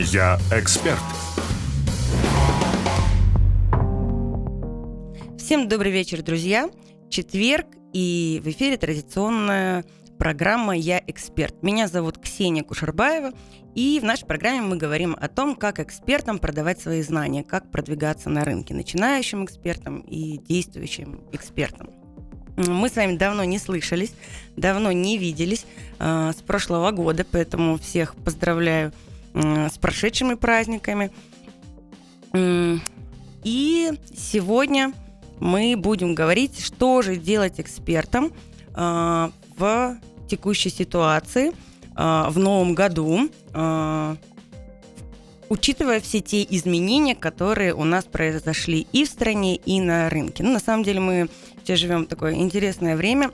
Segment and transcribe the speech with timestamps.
[0.00, 0.98] Я эксперт.
[5.36, 6.70] Всем добрый вечер, друзья.
[7.10, 9.84] Четверг, и в эфире традиционная
[10.18, 11.62] программа «Я эксперт».
[11.62, 13.32] Меня зовут Ксения Кушербаева,
[13.74, 18.30] и в нашей программе мы говорим о том, как экспертам продавать свои знания, как продвигаться
[18.30, 21.90] на рынке начинающим экспертам и действующим экспертам.
[22.56, 24.14] Мы с вами давно не слышались,
[24.56, 25.66] давно не виделись
[25.98, 28.94] э, с прошлого года, поэтому всех поздравляю
[29.34, 31.10] с прошедшими праздниками.
[33.42, 34.92] И сегодня
[35.40, 38.32] мы будем говорить, что же делать экспертам
[38.76, 39.98] э, в
[40.28, 41.52] текущей ситуации э,
[42.28, 44.16] в новом году, э,
[45.48, 50.42] учитывая все те изменения, которые у нас произошли и в стране, и на рынке.
[50.42, 51.30] Ну, на самом деле мы
[51.62, 53.30] сейчас живем в такое интересное время,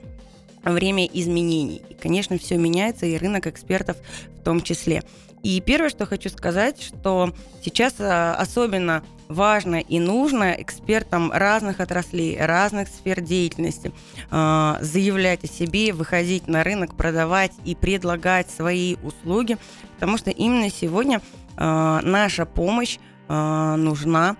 [0.62, 1.82] время изменений.
[1.90, 3.96] И, конечно, все меняется, и рынок экспертов
[4.40, 5.02] в том числе.
[5.46, 12.88] И первое, что хочу сказать, что сейчас особенно важно и нужно экспертам разных отраслей, разных
[12.88, 13.92] сфер деятельности
[14.32, 19.56] э, заявлять о себе, выходить на рынок, продавать и предлагать свои услуги,
[19.94, 21.22] потому что именно сегодня
[21.56, 24.36] э, наша помощь нужна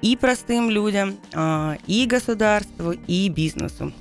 [0.00, 1.16] и простым людям,
[1.88, 3.92] и государству, и бизнесу.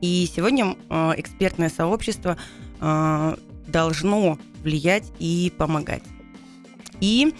[0.00, 0.76] И сегодня
[1.16, 2.36] экспертное сообщество
[3.72, 6.04] должно влиять и помогать.
[7.00, 7.34] И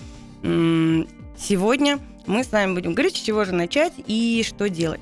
[1.42, 5.00] Сегодня мы с вами будем говорить, с чего же начать и что делать.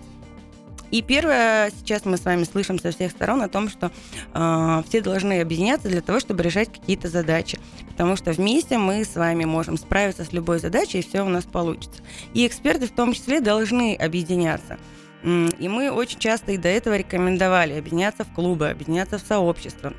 [0.91, 3.93] И первое, сейчас мы с вами слышим со всех сторон о том, что
[4.35, 7.61] э, все должны объединяться для того, чтобы решать какие-то задачи.
[7.91, 11.45] Потому что вместе мы с вами можем справиться с любой задачей, и все у нас
[11.45, 12.03] получится.
[12.35, 14.79] И эксперты в том числе должны объединяться.
[15.23, 19.93] И мы очень часто и до этого рекомендовали объединяться в клубы, объединяться в сообщества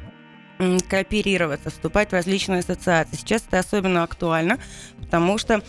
[0.90, 3.16] кооперироваться, вступать в различные ассоциации.
[3.16, 4.60] Сейчас это особенно актуально,
[5.00, 5.62] потому что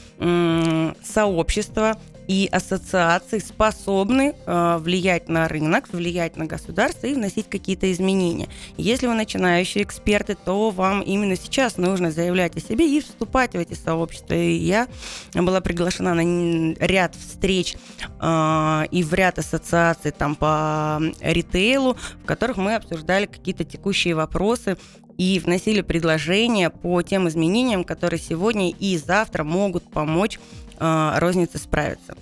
[1.02, 1.98] сообщество
[2.28, 8.48] и ассоциации способны э, влиять на рынок, влиять на государство и вносить какие-то изменения.
[8.76, 13.58] Если вы начинающие эксперты, то вам именно сейчас нужно заявлять о себе и вступать в
[13.58, 14.34] эти сообщества.
[14.34, 14.88] И я
[15.34, 17.76] была приглашена на ряд встреч
[18.20, 24.76] э, и в ряд ассоциаций там по ритейлу, в которых мы обсуждали какие-то текущие вопросы
[25.18, 30.38] и вносили предложения по тем изменениям, которые сегодня и завтра могут помочь
[30.78, 32.16] э, рознице справиться.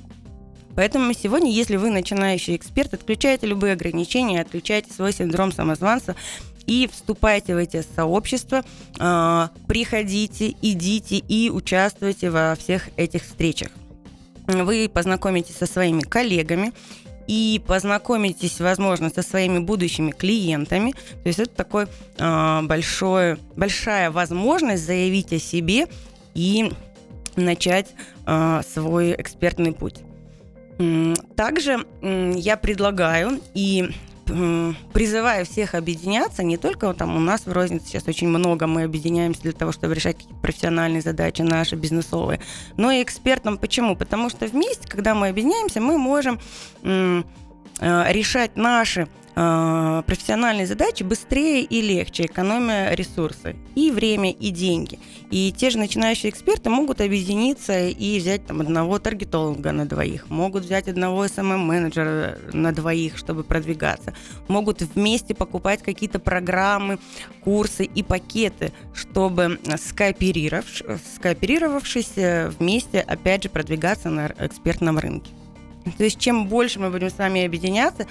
[0.77, 6.15] Поэтому сегодня, если вы начинающий эксперт, отключайте любые ограничения, отключайте свой синдром самозванца
[6.67, 8.63] и вступайте в эти сообщества,
[8.99, 13.71] э, приходите, идите и участвуйте во всех этих встречах.
[14.47, 16.73] Вы познакомитесь со своими коллегами,
[17.31, 20.91] и познакомитесь, возможно, со своими будущими клиентами.
[20.91, 21.87] То есть это такой
[22.19, 25.87] э, большая возможность заявить о себе
[26.35, 26.73] и
[27.37, 27.95] начать
[28.27, 30.03] э, свой экспертный путь.
[31.37, 33.91] Также я предлагаю и
[34.93, 39.43] призываю всех объединяться, не только там у нас в рознице сейчас очень много, мы объединяемся
[39.43, 42.41] для того, чтобы решать какие-то профессиональные задачи наши, бизнесовые,
[42.77, 43.59] но и экспертам.
[43.59, 43.97] Почему?
[43.97, 46.39] Потому что вместе, когда мы объединяемся, мы можем
[46.83, 47.23] э,
[47.81, 49.09] решать наши
[49.41, 54.99] э, профессиональные задачи быстрее и легче, экономя ресурсы и время, и деньги.
[55.31, 60.65] И те же начинающие эксперты могут объединиться и взять там одного таргетолога на двоих, могут
[60.65, 64.15] взять одного SMM-менеджера на двоих, чтобы продвигаться,
[64.49, 66.99] могут вместе покупать какие-то программы,
[67.43, 70.85] курсы и пакеты, чтобы скооперировавшись,
[71.17, 72.13] скооперировавшись
[72.59, 75.31] вместе, опять же, продвигаться на экспертном рынке.
[75.99, 78.07] То есть чем больше мы будем с вами объединяться,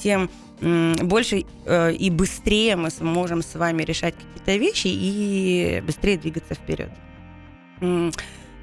[0.00, 0.30] тем
[0.62, 6.90] больше э, и быстрее мы сможем с вами решать какие-то вещи и быстрее двигаться вперед.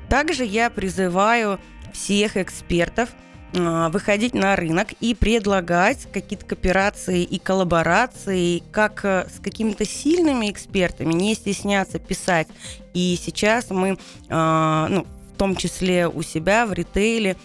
[0.08, 1.60] Также я призываю
[1.92, 3.10] всех экспертов
[3.54, 10.50] э, выходить на рынок и предлагать какие-то кооперации и коллаборации как э, с какими-то сильными
[10.50, 12.48] экспертами, не стесняться писать.
[12.94, 13.98] И сейчас мы,
[14.30, 17.36] ну, в том числе у себя в ритейле,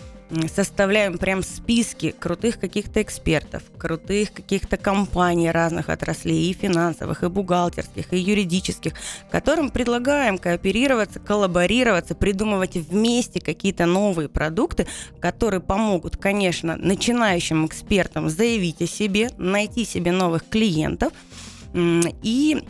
[0.55, 8.13] составляем прям списки крутых каких-то экспертов, крутых каких-то компаний разных отраслей, и финансовых, и бухгалтерских,
[8.13, 8.95] и юридических,
[9.31, 14.87] которым предлагаем кооперироваться, коллаборироваться, придумывать вместе какие-то новые продукты,
[15.21, 21.13] которые помогут, конечно, начинающим экспертам заявить о себе, найти себе новых клиентов
[21.75, 22.65] и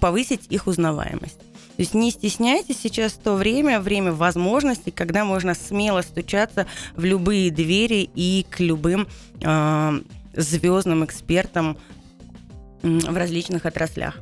[0.00, 1.38] повысить их узнаваемость.
[1.76, 6.66] То есть не стесняйтесь сейчас то время, время возможностей, когда можно смело стучаться
[6.96, 9.08] в любые двери и к любым
[9.40, 10.00] э,
[10.34, 11.78] звездным экспертам
[12.82, 14.18] в различных отраслях.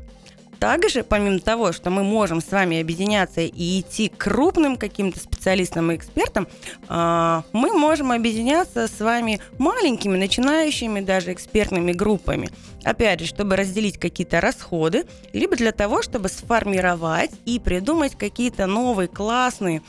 [0.61, 5.91] Также, помимо того, что мы можем с вами объединяться и идти к крупным каким-то специалистам
[5.91, 6.47] и экспертам,
[6.87, 12.51] а, мы можем объединяться с вами маленькими, начинающими даже экспертными группами.
[12.85, 19.09] Опять же, чтобы разделить какие-то расходы, либо для того, чтобы сформировать и придумать какие-то новые
[19.09, 19.81] классные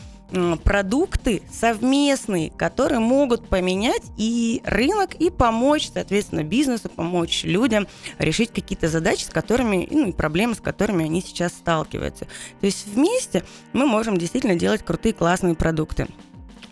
[0.63, 7.87] продукты совместные, которые могут поменять и рынок, и помочь, соответственно, бизнесу, помочь людям
[8.17, 12.25] решить какие-то задачи, с которыми, ну, и проблемы, с которыми они сейчас сталкиваются.
[12.59, 13.43] То есть вместе
[13.73, 16.07] мы можем действительно делать крутые, классные продукты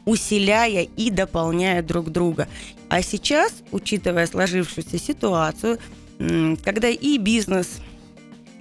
[0.05, 2.47] усиляя и дополняя друг друга.
[2.89, 5.77] А сейчас, учитывая сложившуюся ситуацию,
[6.63, 7.79] когда и бизнес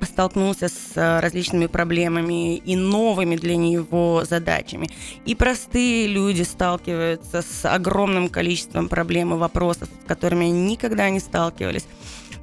[0.05, 4.89] столкнулся с э, различными проблемами и новыми для него задачами.
[5.25, 11.21] И простые люди сталкиваются с огромным количеством проблем и вопросов, с которыми они никогда не
[11.21, 11.87] сталкивались.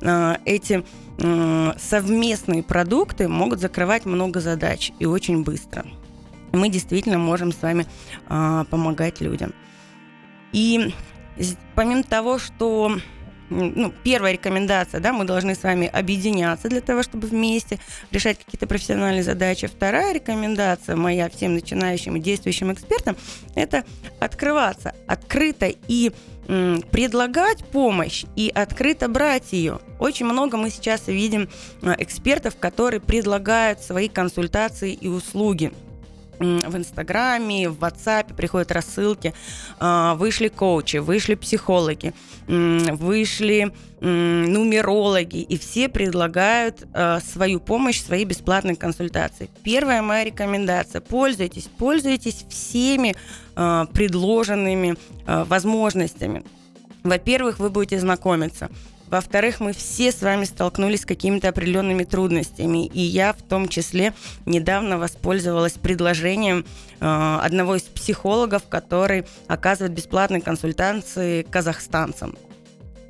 [0.01, 0.83] Э, эти
[1.17, 5.85] совместные продукты могут закрывать много задач и очень быстро.
[6.51, 7.85] Мы действительно можем с вами
[8.27, 9.53] э, помогать людям.
[10.51, 10.93] И
[11.73, 12.97] помимо того, что
[13.49, 17.79] ну, первая рекомендация, да, мы должны с вами объединяться для того, чтобы вместе
[18.11, 19.67] решать какие-то профессиональные задачи.
[19.67, 23.15] Вторая рекомендация моя всем начинающим и действующим экспертам–
[23.55, 23.83] это
[24.19, 26.11] открываться открыто и
[26.45, 29.79] предлагать помощь и открыто брать ее.
[29.99, 31.49] Очень много мы сейчас видим
[31.81, 35.71] а, экспертов, которые предлагают свои консультации и услуги
[36.39, 39.33] в Инстаграме, в WhatsApp приходят рассылки,
[39.79, 42.13] а, вышли коучи, вышли психологи,
[42.47, 43.71] вышли
[44.01, 49.49] нумерологи, и все предлагают а, свою помощь, свои бесплатные консультации.
[49.63, 53.15] Первая моя рекомендация– пользуйтесь, пользуйтесь всеми
[53.55, 54.95] а, предложенными
[55.25, 56.43] возможностями.
[57.05, 58.69] Во-первых, вы будете знакомиться–
[59.07, 62.87] во-вторых, мы все с вами столкнулись с какими-то определенными трудностями.
[62.87, 64.13] И я в том числе
[64.45, 66.65] недавно воспользовалась предложением
[66.99, 72.35] э, одного из психологов, который оказывает бесплатные консультации казахстанцам.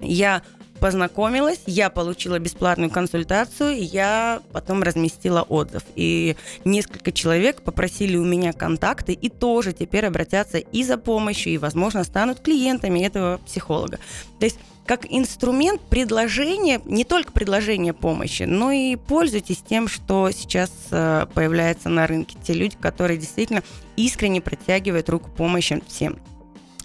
[0.01, 0.42] Я
[0.80, 5.83] познакомилась, я получила бесплатную консультацию, я потом разместила отзыв.
[5.95, 11.57] И несколько человек попросили у меня контакты и тоже теперь обратятся и за помощью, и,
[11.57, 14.00] возможно, станут клиентами этого психолога.
[14.39, 20.71] То есть как инструмент предложения, не только предложения помощи, но и пользуйтесь тем, что сейчас
[20.92, 22.38] э, появляется на рынке.
[22.44, 23.63] Те люди, которые действительно
[23.95, 26.19] искренне протягивают руку помощи всем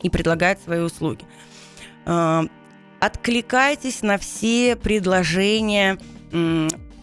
[0.03, 1.25] и предлагают свои услуги.
[3.01, 5.99] Откликайтесь на все предложения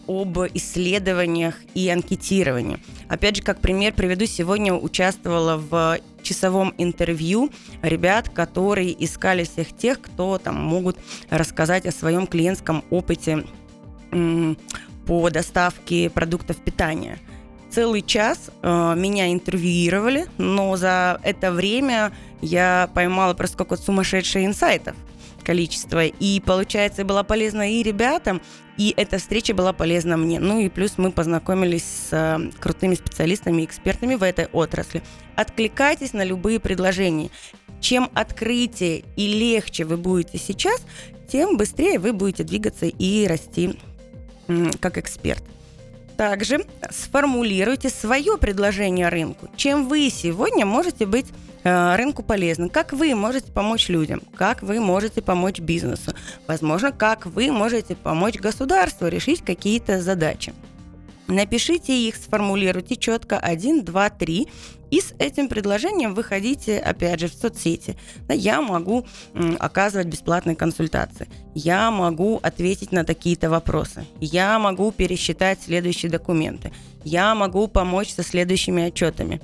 [0.06, 2.78] об исследованиях и анкетировании.
[3.08, 7.50] Опять же, как пример приведу, сегодня участвовала в часовом интервью
[7.82, 10.96] ребят, которые искали всех тех, кто там могут
[11.30, 13.44] рассказать о своем клиентском опыте
[15.04, 17.18] по доставке продуктов питания.
[17.70, 24.96] Целый час э, меня интервьюировали, но за это время я поймала просто сколько сумасшедших инсайтов
[25.48, 26.04] количество.
[26.04, 28.42] И, получается, была полезна и ребятам,
[28.76, 30.38] и эта встреча была полезна мне.
[30.40, 35.02] Ну и плюс мы познакомились с э, крутыми специалистами экспертами в этой отрасли.
[35.36, 37.30] Откликайтесь на любые предложения.
[37.80, 40.84] Чем открытие и легче вы будете сейчас,
[41.32, 43.78] тем быстрее вы будете двигаться и расти
[44.80, 45.42] как эксперт.
[46.18, 49.48] Также сформулируйте свое предложение рынку.
[49.56, 51.28] Чем вы сегодня можете быть
[51.64, 56.14] Э, рынку полезны, как вы можете помочь людям, как вы можете помочь бизнесу,
[56.46, 60.54] возможно, как вы можете помочь государству решить какие-то задачи.
[61.26, 63.38] Напишите их, сформулируйте четко.
[63.38, 64.48] 1, 2, 3
[64.90, 67.96] и с этим предложением выходите, опять же, в соцсети.
[68.28, 69.06] Я могу
[69.58, 71.28] оказывать бесплатные консультации.
[71.54, 74.04] Я могу ответить на такие-то вопросы.
[74.20, 76.72] Я могу пересчитать следующие документы.
[77.04, 79.40] Я могу помочь со следующими отчетами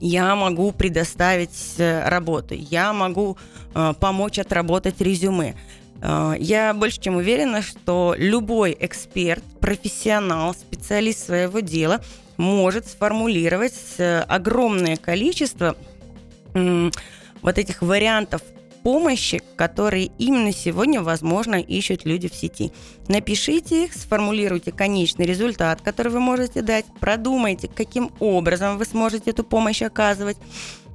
[0.00, 3.36] я могу предоставить э, работу, я могу
[3.74, 5.54] э, помочь отработать резюме.
[6.02, 12.00] Э, я больше чем уверена, что любой эксперт, профессионал, специалист своего дела
[12.36, 15.76] может сформулировать э, огромное количество
[17.42, 18.42] вот этих вариантов
[18.82, 22.72] помощи, которые именно сегодня, возможно, ищут люди в сети.
[23.06, 29.44] Напишите их, сформулируйте конечный результат, который вы можете дать, продумайте, каким образом вы сможете эту
[29.44, 30.38] помощь оказывать,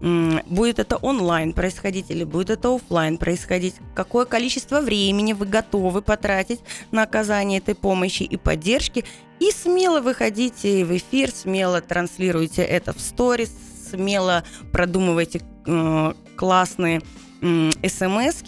[0.04, 6.60] будет это онлайн происходить или будет это офлайн происходить, какое количество времени вы готовы потратить
[6.92, 9.06] на оказание этой помощи и поддержки,
[9.40, 13.52] и смело выходите в эфир, смело транслируйте это в сторис,
[13.92, 14.44] смело
[14.74, 17.02] продумывайте э, классные
[17.42, 18.44] смс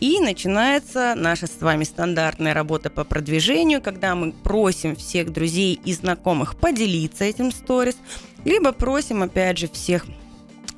[0.00, 5.92] И начинается наша с вами стандартная работа по продвижению, когда мы просим всех друзей и
[5.92, 7.96] знакомых поделиться этим сторис,
[8.44, 10.04] либо просим, опять же, всех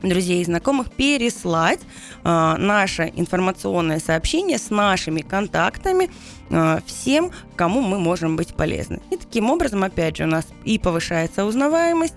[0.02, 1.80] друзей и знакомых переслать
[2.24, 6.10] э, наше информационное сообщение с нашими контактами
[6.50, 9.00] э, всем, кому мы можем быть полезны.
[9.10, 12.14] И таким образом, опять же, у нас и повышается узнаваемость,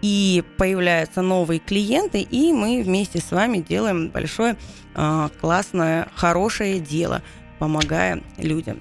[0.00, 4.56] и появляются новые клиенты, и мы вместе с вами делаем большое,
[4.94, 7.22] э, классное, хорошее дело,
[7.58, 8.80] помогая людям.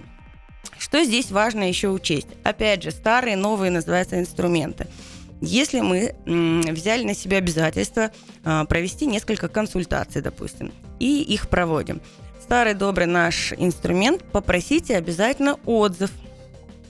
[0.79, 2.27] Что здесь важно еще учесть?
[2.43, 4.87] Опять же, старые, новые называются инструменты–
[5.41, 8.11] если мы взяли на себя обязательство
[8.43, 12.01] а, провести несколько консультаций, допустим, и их проводим.
[12.41, 16.11] Старый добрый наш инструмент попросите обязательно отзыв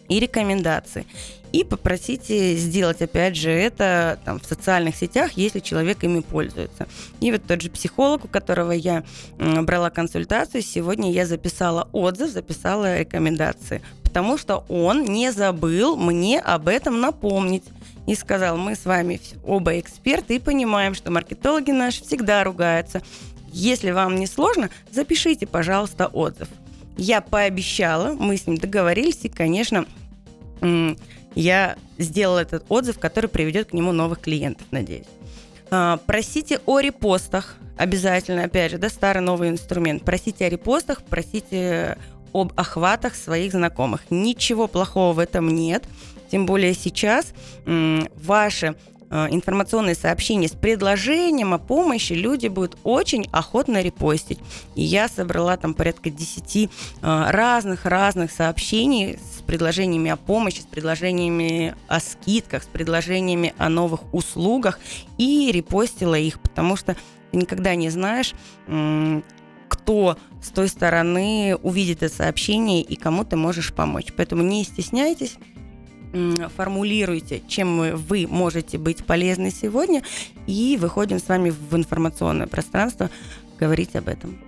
[0.09, 1.05] и рекомендации.
[1.51, 6.87] И попросите сделать, опять же, это там, в социальных сетях, если человек ими пользуется.
[7.19, 9.03] И вот тот же психолог, у которого я
[9.37, 16.69] брала консультацию, сегодня я записала отзыв, записала рекомендации, потому что он не забыл мне об
[16.69, 17.63] этом напомнить
[18.07, 23.01] и сказал, мы с вами оба эксперты и понимаем, что маркетологи наши всегда ругаются.
[23.51, 26.47] Если вам не сложно, запишите, пожалуйста, отзыв.
[26.97, 29.85] Я пообещала, мы с ним договорились, и, конечно,
[31.35, 35.07] я сделала этот отзыв, который приведет к нему новых клиентов, надеюсь.
[35.69, 40.03] А, просите о репостах обязательно, опять же, да, старый новый инструмент.
[40.03, 41.97] Просите о репостах, просите
[42.33, 44.01] об охватах своих знакомых.
[44.09, 45.85] Ничего плохого в этом нет.
[46.29, 47.33] Тем более сейчас
[47.65, 48.75] ваши
[49.11, 54.39] информационные сообщения с предложением о помощи люди будут очень охотно репостить.
[54.75, 56.69] И я собрала там порядка 10
[57.01, 64.13] разных-разных э, сообщений с предложениями о помощи, с предложениями о скидках, с предложениями о новых
[64.13, 64.79] услугах
[65.17, 66.95] и репостила их, потому что
[67.31, 68.33] ты никогда не знаешь,
[69.67, 74.07] кто с той стороны увидит это сообщение и кому ты можешь помочь.
[74.15, 75.37] Поэтому не стесняйтесь,
[76.55, 80.03] формулируйте, чем вы можете быть полезны сегодня,
[80.47, 83.09] и выходим с вами в информационное пространство
[83.59, 84.39] говорить об этом.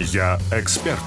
[0.00, 0.98] Я эксперт.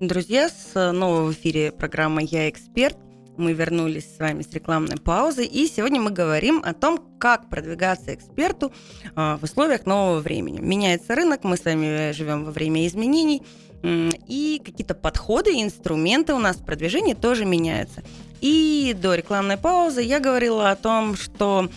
[0.00, 3.03] Друзья, снова в эфире программа «Я эксперт».
[3.36, 8.14] Мы вернулись с вами с рекламной паузы, и сегодня мы говорим о том, как продвигаться
[8.14, 8.72] эксперту
[9.16, 10.60] а, в условиях нового времени.
[10.60, 13.42] Меняется рынок, мы с вами живем во время изменений,
[13.82, 18.02] и какие-то подходы, инструменты у нас в продвижении тоже меняются.
[18.40, 21.68] И до рекламной паузы я говорила о том, что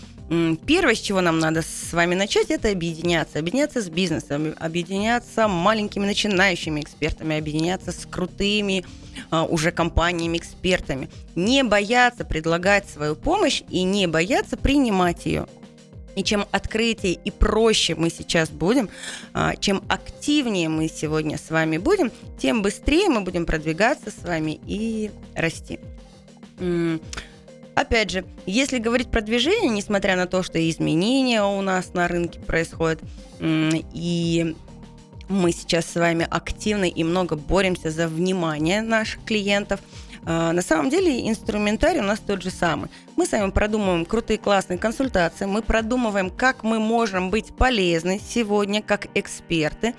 [0.66, 3.40] Первое, с чего нам надо с вами начать, это объединяться.
[3.40, 8.84] Объединяться с бизнесом, объединяться маленькими начинающими экспертами, объединяться с крутыми
[9.32, 11.10] уже компаниями, экспертами.
[11.36, 15.48] Не бояться предлагать свою помощь и не бояться принимать ее.
[16.16, 18.90] И чем открытие и проще мы сейчас будем,
[19.34, 24.60] а, чем активнее мы сегодня с вами будем, тем быстрее мы будем продвигаться с вами
[24.66, 25.80] и расти.
[27.76, 32.40] Опять же, если говорить про движение, несмотря на то, что изменения у нас на рынке
[32.40, 33.00] происходят,
[33.40, 34.56] и
[35.30, 39.80] мы сейчас с вами активно и много боремся за внимание наших клиентов.
[40.26, 42.90] А, на самом деле инструментарий у нас тот же самый.
[43.16, 48.82] Мы с вами продумываем крутые классные консультации, мы продумываем, как мы можем быть полезны сегодня
[48.82, 49.96] как эксперты.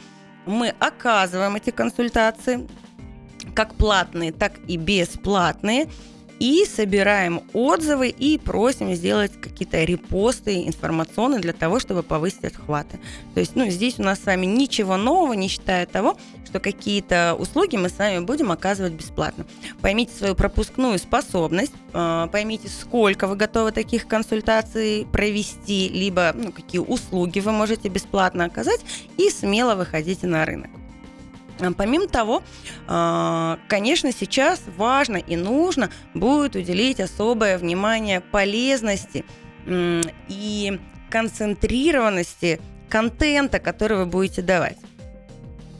[0.47, 2.67] Мы оказываем эти консультации,
[3.55, 5.89] как платные, так и бесплатные
[6.39, 12.99] и собираем отзывы и просим сделать какие-то репосты информационные для того, чтобы повысить отхваты.
[13.35, 16.17] То есть, ну, здесь у нас с вами ничего нового, не считая того,
[16.47, 19.47] что какие-то услуги мы с вами будем оказывать бесплатно.
[19.81, 26.81] Поймите свою пропускную способность, а, поймите, сколько вы готовы таких консультаций провести, либо ну, какие
[26.81, 28.81] услуги вы можете бесплатно оказать,
[29.17, 30.71] и смело выходите на рынок.
[31.61, 32.43] А, помимо того,
[32.87, 39.25] а, конечно, сейчас важно и нужно будет уделить особое внимание полезности
[40.29, 44.79] и концентрированности контента, который вы будете давать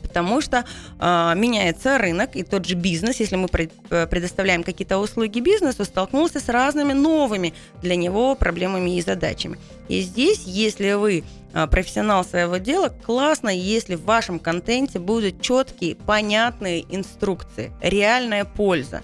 [0.09, 0.65] потому что
[0.99, 6.39] э, меняется рынок, и тот же бизнес, если мы э, предоставляем какие-то услуги бизнесу, столкнулся
[6.39, 9.59] с разными новыми для него проблемами и задачами.
[9.87, 11.23] И здесь, если вы э,
[11.71, 19.01] профессионал своего дела, классно, если в вашем контенте будут четкие, понятные инструкции, реальная польза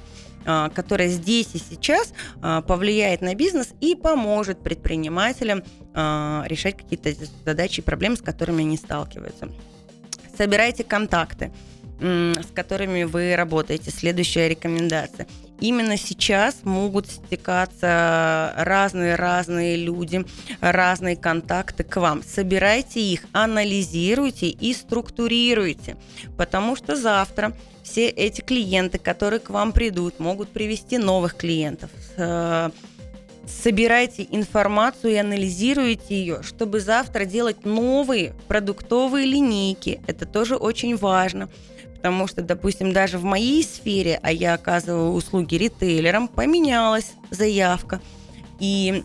[0.76, 2.14] которая здесь и сейчас
[2.68, 5.64] повлияет на бизнес и поможет предпринимателям
[5.96, 7.12] решать какие-то
[7.44, 9.50] задачи и проблемы, с которыми они сталкиваются
[10.38, 11.52] собирайте контакты
[12.00, 13.90] с которыми вы работаете.
[13.90, 15.28] Следующая рекомендация.
[15.60, 20.26] Именно сейчас могут стекаться разные-разные люди,
[20.62, 22.24] разные контакты к вам.
[22.24, 25.98] Собирайте их, анализируйте и структурируйте,
[26.38, 31.92] потому что завтра все эти клиенты, которые к вам придут, могут привести новых клиентов.
[32.18, 32.72] Э,
[33.48, 40.02] собирайте информацию и анализируйте ее, чтобы завтра делать новые продуктовые линейки.
[40.08, 41.50] Это тоже очень важно.
[42.06, 48.00] Потому что, допустим, даже в моей сфере, а я оказываю услуги ритейлерам, поменялась заявка.
[48.60, 49.04] И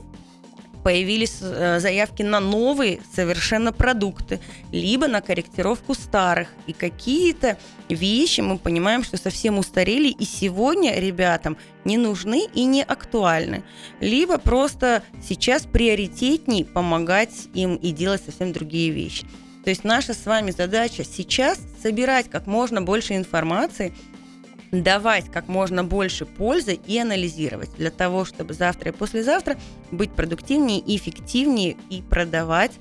[0.84, 4.38] появились э, заявки на новые совершенно продукты,
[4.70, 6.48] либо на корректировку старых.
[6.66, 7.56] И какие-то
[7.88, 13.64] вещи мы понимаем, что совсем устарели, и сегодня ребятам не нужны и не актуальны.
[14.00, 19.26] Либо просто сейчас приоритетней помогать им и делать совсем другие вещи.
[19.64, 23.94] То есть наша с вами задача сейчас собирать как можно больше информации–
[24.70, 29.56] давать как можно больше пользы и анализировать для того, чтобы завтра и послезавтра
[29.90, 32.72] быть продуктивнее эффективнее и продавать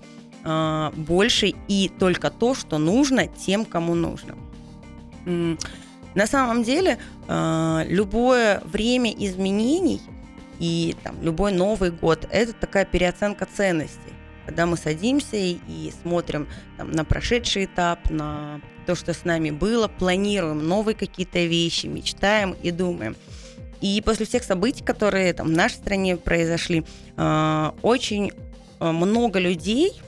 [0.43, 4.35] э, больше и только то, что нужно тем, кому нужно.
[5.25, 10.01] На самом деле э, любое время изменений
[10.59, 14.13] и там, любой Новый год– это такая переоценка ценностей
[14.49, 19.87] когда мы садимся и, смотрим там, на прошедший этап, на то, что с нами было,
[19.87, 23.15] планируем новые какие-то вещи, мечтаем и думаем.
[23.79, 26.83] И после всех событий, которые там в нашей стране произошли,
[27.15, 28.31] э, очень
[28.79, 30.01] э, много людей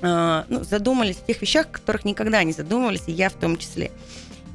[0.00, 3.58] э, ну, задумались о тех вещах, о которых никогда не задумывались, и я в том
[3.58, 3.90] числе.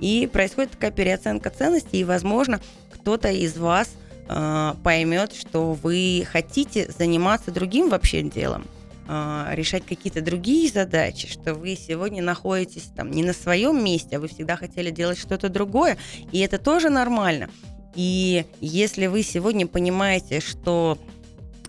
[0.02, 2.60] И происходит такая переоценка ценностей, и, возможно,
[2.92, 3.92] кто-то из вас
[4.28, 8.66] э, поймет, что вы хотите заниматься другим вообще делом,
[9.10, 14.20] а, решать какие-то другие задачи, что вы сегодня находитесь там не на своем месте, а
[14.20, 15.98] вы всегда хотели делать что-то другое,
[16.34, 17.50] и это тоже нормально.
[17.96, 20.98] И если вы сегодня понимаете, что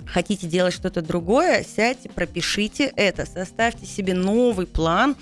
[0.05, 5.15] хотите делать что-то другое, сядьте, пропишите это, составьте себе новый план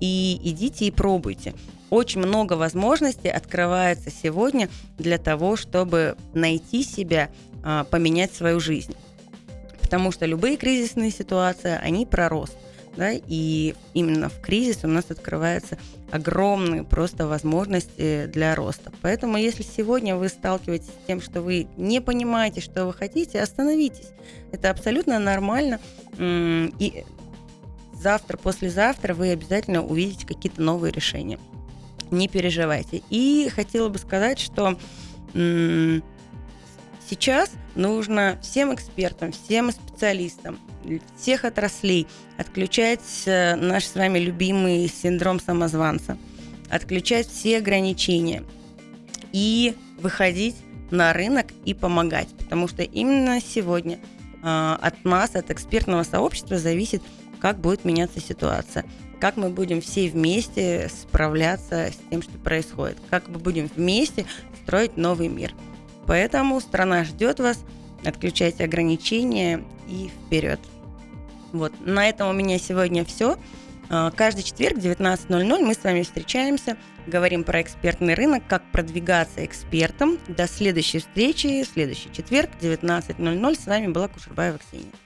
[0.00, 1.54] и идите и пробуйте.
[1.88, 7.30] Очень много возможностей открывается сегодня для того, чтобы найти себя,
[7.62, 8.94] а, поменять свою жизнь
[9.92, 12.56] потому что любые кризисные ситуации, они про рост.
[12.96, 15.76] Да, и именно в кризис у нас открываются
[16.10, 18.90] огромные просто возможности для роста.
[19.02, 24.08] Поэтому если сегодня вы сталкиваетесь с тем, что вы не понимаете, что вы хотите, остановитесь.
[24.50, 25.78] Это абсолютно нормально.
[26.18, 27.04] И
[27.94, 31.38] завтра, послезавтра вы обязательно увидите какие-то новые решения.
[32.10, 33.02] Не переживайте.
[33.10, 34.78] И хотела бы сказать, что
[37.12, 40.58] Сейчас нужно всем экспертам, всем специалистам
[41.14, 42.06] всех отраслей
[42.38, 46.16] отключать э, наш с вами любимый синдром самозванца,
[46.70, 48.44] отключать все ограничения
[49.30, 50.56] и выходить
[50.90, 53.98] на рынок и помогать, потому что именно сегодня
[54.42, 57.02] э, от нас, от экспертного сообщества зависит,
[57.42, 58.86] как будет меняться ситуация,
[59.20, 64.24] как мы будем все вместе справляться с тем, что происходит, как мы будем вместе
[64.64, 65.52] строить новый мир.
[66.06, 67.64] Поэтому страна ждет вас,
[68.04, 70.60] отключайте ограничения и вперед.
[71.52, 73.36] Вот, на этом у меня сегодня все.
[73.90, 79.44] А, каждый четверг в 19.00 мы с вами встречаемся, говорим про экспертный рынок, как продвигаться
[79.44, 80.18] экспертом.
[80.28, 83.60] До следующей встречи, следующий четверг, 19.00.
[83.60, 84.92] С вами была Кушербаева Ксения.